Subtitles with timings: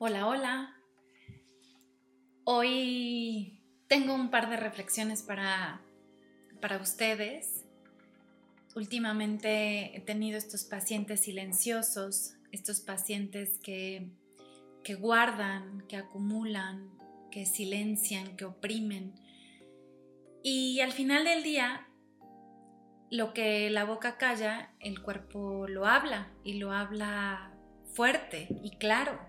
[0.00, 0.76] Hola, hola.
[2.44, 3.58] Hoy
[3.88, 5.80] tengo un par de reflexiones para,
[6.60, 7.64] para ustedes.
[8.76, 14.08] Últimamente he tenido estos pacientes silenciosos, estos pacientes que,
[14.84, 16.96] que guardan, que acumulan,
[17.32, 19.16] que silencian, que oprimen.
[20.44, 21.88] Y al final del día,
[23.10, 27.52] lo que la boca calla, el cuerpo lo habla y lo habla
[27.94, 29.27] fuerte y claro.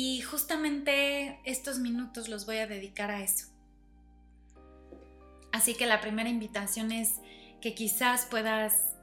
[0.00, 3.48] Y justamente estos minutos los voy a dedicar a eso.
[5.50, 7.14] Así que la primera invitación es
[7.60, 8.94] que quizás puedas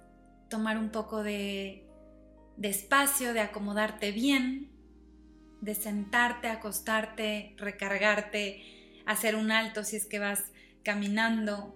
[0.50, 1.86] tomar un poco de,
[2.62, 4.72] espacio, de acomodarte bien,
[5.59, 8.64] de sentarte, acostarte, recargarte,
[9.05, 10.45] hacer un alto si es que vas
[10.81, 11.75] caminando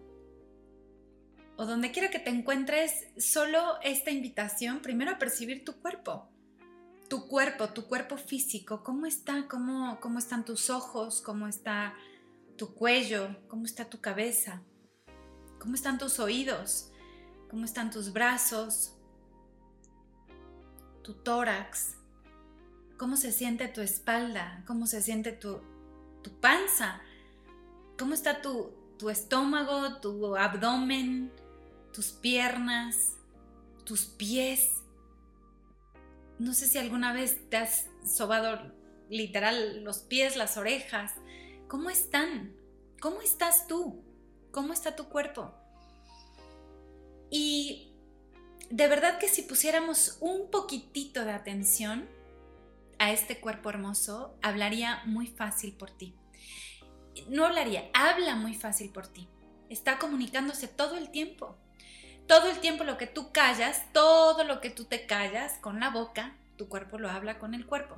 [1.58, 6.30] o donde quiera que te encuentres, solo esta invitación primero a percibir tu cuerpo
[7.10, 9.48] tu cuerpo, tu cuerpo físico, ¿cómo está?
[9.48, 11.22] ¿Cómo, cómo están tus ojos?
[11.22, 11.96] ¿Cómo está
[12.56, 13.36] tu cuello?
[13.48, 14.62] ¿Cómo está tu cabeza?
[15.60, 16.92] ¿Cómo están tus oídos?
[17.50, 18.94] ¿Cómo están tus brazos?
[21.04, 21.96] Tu tórax.
[22.98, 24.64] ¿Cómo se siente tu espalda?
[24.68, 25.62] ¿Cómo se siente tu,
[26.22, 27.02] tu panza?
[27.98, 31.32] ¿Cómo está tu, tu estómago, tu abdomen,
[31.92, 33.16] tus piernas,
[33.84, 34.79] tus pies?
[36.40, 38.72] No sé si alguna vez te has sobado
[39.10, 41.14] literal los pies, las orejas.
[41.68, 42.56] ¿Cómo están?
[43.02, 44.02] ¿Cómo estás tú?
[44.52, 45.54] ¿Cómo está tu cuerpo?
[47.30, 47.92] Y
[48.70, 52.08] de verdad que si pusiéramos un poquitito de atención
[53.00, 56.16] a este cuerpo hermoso, hablaría muy fácil por ti.
[57.28, 59.28] No hablaría, habla muy fácil por ti.
[59.70, 61.58] Está comunicándose todo el tiempo
[62.30, 65.90] todo el tiempo lo que tú callas, todo lo que tú te callas con la
[65.90, 67.96] boca, tu cuerpo lo habla con el cuerpo,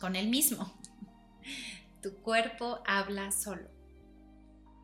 [0.00, 0.72] con el mismo.
[2.02, 3.68] Tu cuerpo habla solo.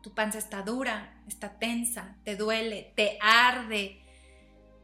[0.01, 4.01] Tu panza está dura, está tensa, te duele, te arde,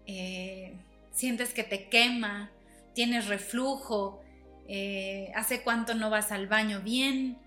[0.06, 0.80] eh,
[1.12, 2.50] sientes que te quema,
[2.94, 4.22] tienes reflujo,
[4.70, 7.38] eh, hace cuánto no vas al baño bien,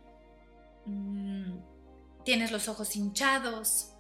[0.84, 1.54] mm,
[2.27, 3.91] tienes los ojos hinchados,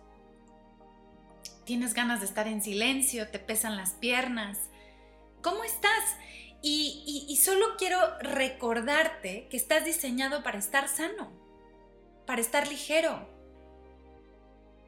[1.64, 4.58] tienes ganas de estar en silencio, te pesan las piernas.
[5.42, 6.16] ¿Cómo estás?
[6.64, 11.32] Y, solo quiero recordarte que estás diseñado para estar sano,
[12.24, 13.28] para estar ligero,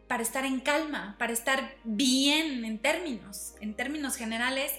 [0.06, 4.72] para estar en calma, para estar bien en términos, en términos generales.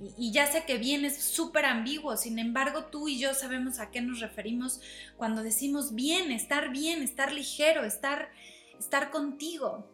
[0.00, 3.78] Y, y ya sé que bien es súper ambiguo, sin embargo tú y yo sabemos
[3.78, 4.80] a qué nos referimos
[5.16, 8.28] cuando decimos bien, estar bien, estar ligero, estar,
[8.76, 9.88] estar contigo.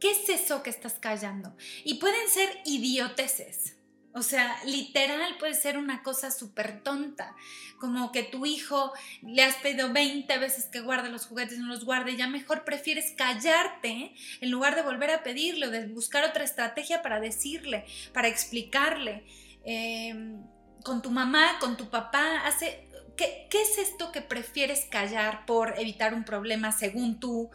[0.00, 1.56] ¿Qué es eso que estás callando?
[1.84, 3.78] Y pueden ser idioteces.
[4.14, 7.36] O sea, literal puede ser una cosa súper tonta,
[7.78, 8.92] como que tu hijo
[9.22, 12.64] le has pedido 20 veces que guarde los juguetes y no los guarde, ya mejor
[12.64, 18.28] prefieres callarte en lugar de volver a pedirle de buscar otra estrategia para decirle, para
[18.28, 19.24] explicarle.
[19.64, 20.42] Em,
[20.82, 22.87] con tu mamá, con tu papá, hace,
[23.18, 27.50] ¿qué, ¿qué es esto que prefieres callar por evitar un problema según tú?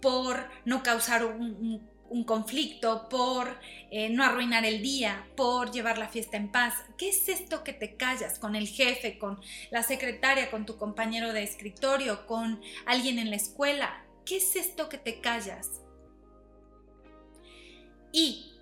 [0.00, 1.88] por no causar un,
[2.26, 3.60] conflicto, por
[3.92, 6.74] eh, no arruinar el día, por llevar la fiesta en paz.
[6.98, 11.32] ¿Qué es esto que te callas con el jefe, con la secretaria, con tu compañero
[11.32, 14.04] de escritorio, con alguien en la escuela?
[14.26, 15.82] ¿Qué es esto que te callas?
[18.12, 18.54] Y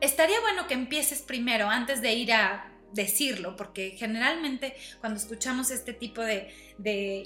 [0.00, 5.92] estaría bueno que empieces primero, antes de ir a decirlo, porque generalmente cuando escuchamos este
[5.92, 6.52] tipo de,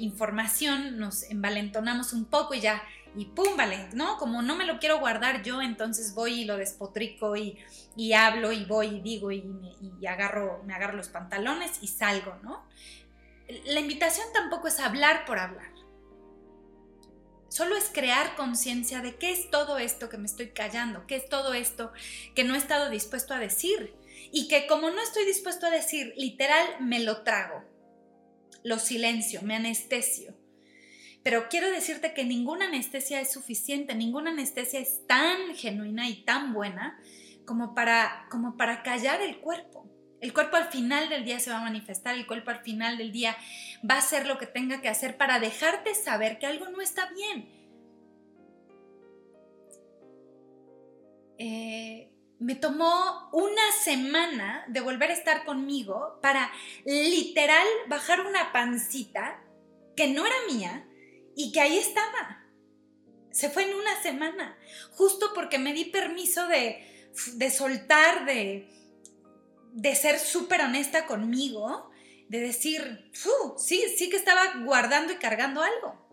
[0.00, 2.82] información nos envalentonamos un poco y ya,
[3.14, 4.16] y pum, vale, ¿no?
[4.16, 7.58] Como no me lo quiero guardar yo, entonces voy y lo despotrico y,
[8.14, 9.44] hablo y voy y digo y,
[10.00, 12.66] y, agarro, me agarro los pantalones y salgo, ¿no?
[13.66, 15.70] La invitación tampoco es hablar por hablar.
[17.48, 21.28] Solo es crear conciencia de qué es todo esto que me estoy callando, qué es
[21.28, 21.92] todo esto
[22.34, 23.94] que no he estado dispuesto a decir
[24.30, 27.64] y que como no estoy dispuesto a decir, literal, me lo trago,
[28.62, 30.36] lo silencio, me anestesio.
[31.22, 36.52] Pero quiero decirte que ninguna anestesia es suficiente, ninguna anestesia es tan genuina y tan
[36.52, 36.98] buena
[37.46, 39.88] como para, como para callar el cuerpo.
[40.20, 43.10] El cuerpo al final del día se va a manifestar, el cuerpo al final del
[43.10, 43.36] día
[43.88, 47.10] va a hacer lo que tenga que hacer para dejarte saber que algo no está
[47.12, 47.48] bien.
[51.38, 52.11] Eh,
[52.42, 56.50] me tomó una semana de volver a estar conmigo para
[56.84, 59.40] literal bajar una pancita
[59.96, 60.84] que no era mía
[61.36, 62.44] y que ahí estaba.
[63.30, 64.58] Se fue en una semana,
[64.90, 68.68] justo porque me di permiso de, de soltar, de,
[69.72, 71.90] de ser súper honesta conmigo,
[72.28, 73.10] de decir,
[73.56, 76.11] sí, sí que estaba guardando y cargando algo.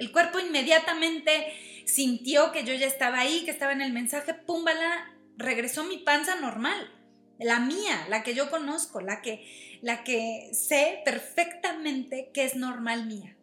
[0.00, 1.52] El cuerpo inmediatamente
[1.84, 6.36] sintió que yo ya estaba ahí, que estaba en el mensaje, púmbala, regresó mi panza
[6.36, 6.90] normal,
[7.38, 13.04] la mía, la que yo conozco, la que, la que sé perfectamente que es normal
[13.04, 13.36] mía.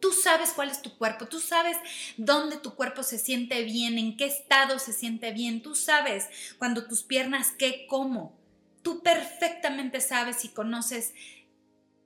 [0.00, 1.76] Tú sabes cuál es tu cuerpo, tú sabes
[2.16, 6.88] dónde tu cuerpo se siente bien, en qué estado se siente bien, tú sabes cuando
[6.88, 8.36] tus piernas qué, cómo.
[8.82, 11.14] Tú perfectamente sabes y conoces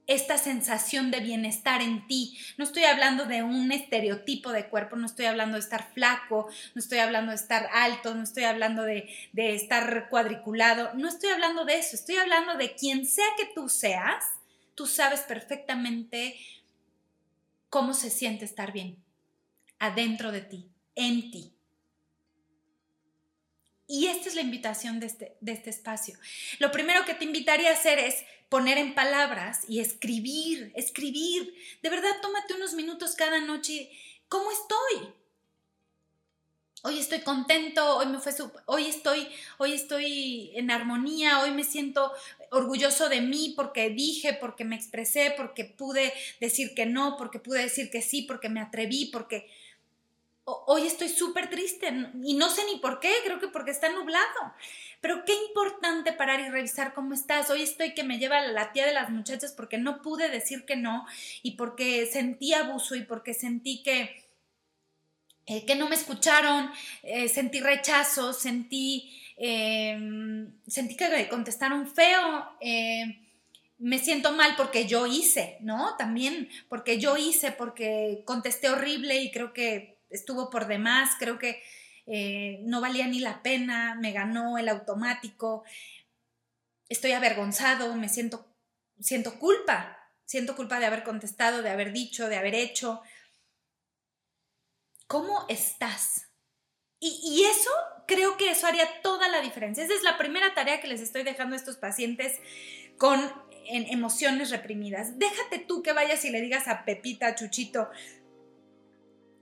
[0.06, 2.38] esta sensación de bienestar en ti.
[2.56, 6.78] No estoy hablando de un estereotipo de cuerpo, no estoy hablando de estar flaco, no
[6.78, 11.64] estoy hablando de estar alto, no estoy hablando de, de estar cuadriculado, no estoy hablando
[11.64, 14.24] de eso, estoy hablando de quien sea que tú seas,
[14.74, 16.36] tú sabes perfectamente
[17.68, 18.96] cómo se siente estar bien
[19.78, 21.55] adentro de ti, en ti.
[23.88, 26.18] Y esta es la invitación de este, de este espacio.
[26.58, 31.54] Lo primero que te invitaría a hacer es poner en palabras y escribir, escribir.
[31.82, 33.90] De verdad, tómate unos minutos cada noche.
[34.28, 35.12] ¿Cómo estoy?
[36.82, 38.32] Hoy estoy contento, hoy me fue
[38.66, 39.26] hoy estoy,
[39.58, 42.12] hoy estoy en armonía, hoy me siento
[42.52, 47.62] orgulloso de mí porque dije, porque me expresé, porque pude decir que no, porque pude
[47.62, 49.50] decir que sí, porque me atreví, porque
[50.46, 54.54] hoy estoy súper triste y no sé ni por qué, creo que porque está nublado.
[55.00, 57.50] Pero qué importante parar y revisar cómo estás.
[57.50, 60.76] Hoy estoy que me lleva la tía de las muchachas porque no pude decir que
[60.76, 61.04] no
[61.42, 64.24] y porque sentí abuso y porque sentí que,
[65.46, 66.70] eh, que no me escucharon,
[67.02, 72.56] eh, sentí rechazo, sentí, em, sentí que me contestaron feo.
[72.60, 73.20] Eh,
[73.78, 75.96] me siento mal porque yo hice, ¿no?
[75.96, 81.62] También porque yo hice, porque contesté horrible y creo que estuvo por demás, creo que
[82.06, 85.64] eh, no valía ni la pena, me ganó el automático,
[86.88, 88.46] estoy avergonzado, me siento,
[89.00, 93.02] siento culpa, siento culpa de haber contestado, de haber dicho, de haber hecho.
[95.06, 96.28] ¿Cómo estás?
[96.98, 97.70] Y, y, eso,
[98.06, 99.84] creo que eso haría toda la diferencia.
[99.84, 102.40] Esa es la primera tarea que les estoy dejando a estos pacientes
[102.96, 103.20] con
[103.68, 105.18] emociones reprimidas.
[105.18, 107.90] Déjate tú que vayas y le digas a Pepita, Chuchito,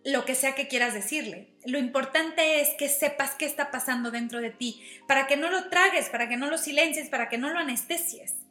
[0.04, 1.48] lo que sea que quieras decirle.
[1.64, 5.68] Lo importante es que sepas qué está pasando dentro de ti, para que no lo
[5.68, 8.43] tragues, para que no lo silencies, para que no lo anestesies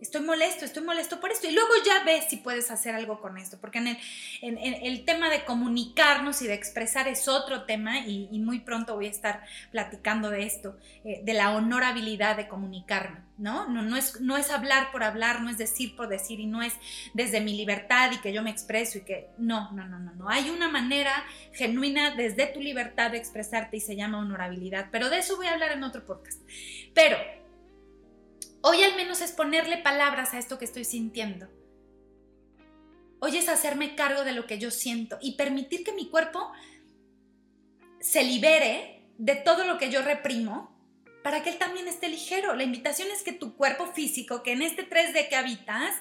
[0.00, 1.46] estoy molesto, estoy molesto por esto.
[1.46, 3.98] Y luego ya ves si puedes hacer algo con esto, porque en el,
[4.42, 9.06] en, el tema de comunicarnos y de expresar es otro tema y, muy pronto voy
[9.06, 13.66] a estar platicando de esto, eh, de la honorabilidad de comunicarme, ¿no?
[13.68, 16.62] No, no, es, no es hablar por hablar, no es decir por decir y no
[16.62, 16.74] es
[17.12, 20.28] desde mi libertad y que yo me expreso y que no, no, no, no, no.
[20.28, 25.18] Hay una manera genuina desde tu libertad de expresarte y se llama honorabilidad, pero de
[25.18, 26.40] eso voy a hablar en otro podcast.
[26.94, 27.16] Pero
[28.68, 31.46] Hoy al menos es ponerle palabras a esto que estoy sintiendo.
[33.20, 36.50] Hoy es hacerme cargo de lo que yo siento y permitir que mi cuerpo
[38.00, 40.76] se libere de todo lo que yo reprimo
[41.22, 42.56] para que él también esté ligero.
[42.56, 45.94] La invitación es que tu cuerpo físico, que en este 3D que habitas,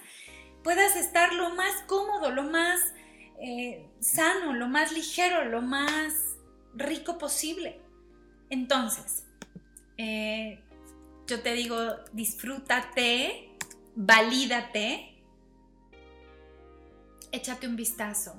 [0.64, 2.82] puedas estar lo más cómodo, lo más
[3.44, 6.16] eh, sano, lo más ligero, lo más
[6.74, 7.80] rico posible.
[8.50, 9.28] Entonces,
[10.00, 10.65] eh,
[11.28, 11.78] yo te digo,
[12.14, 13.50] disfrútate,
[13.96, 15.16] valídate,
[17.32, 18.36] échate un vistazo,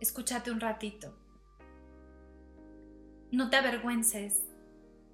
[0.00, 1.16] escúchate un ratito.
[3.30, 4.42] No te avergüences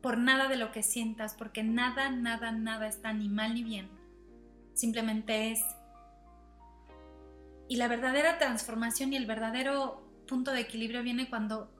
[0.00, 3.90] por nada de lo que sientas, porque nada, nada, nada está ni mal ni bien.
[4.72, 5.60] Simplemente es.
[7.68, 11.70] Y la verdadera transformación y el verdadero punto de equilibrio viene cuando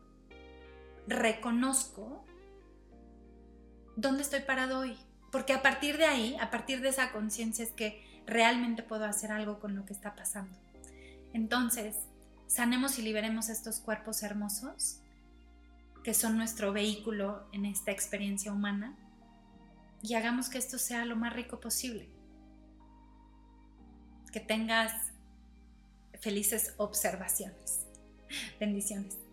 [1.06, 2.26] reconozco
[3.96, 4.96] ¿dónde estoy parado hoy?
[5.32, 9.32] Porque a partir de ahí, a partir de esa conciencia es que realmente puedo hacer
[9.32, 10.56] algo con lo que está pasando.
[11.32, 11.96] Entonces,
[12.46, 15.00] sanemos y liberemos estos cuerpos hermosos
[16.04, 18.96] que son nuestro vehículo en esta experiencia humana
[20.02, 22.08] y hagamos que esto sea lo más rico posible.
[24.32, 24.92] Que tengas
[26.20, 27.86] felices observaciones.
[28.60, 29.25] Bendiciones.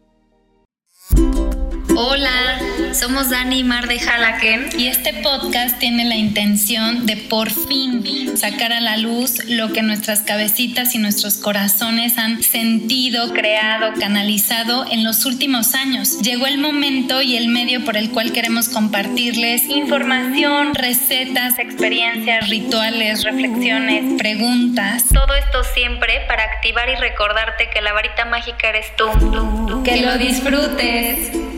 [1.95, 2.59] Hola,
[2.93, 8.03] somos Dani y Mar de Halaken y este podcast tiene la intención de por fin
[8.35, 14.85] sacar a la luz lo que nuestras cabecitas y nuestros corazones han sentido, creado, canalizado
[14.89, 16.19] en los últimos años.
[16.21, 23.23] Llegó el momento y el medio por el cual queremos compartirles información, recetas, experiencias, rituales,
[23.23, 25.05] reflexiones, preguntas.
[25.13, 29.83] Todo esto siempre para activar y recordarte que la varita mágica eres tú.
[29.83, 31.02] Que lo disfrutes.
[31.03, 31.52] minutes.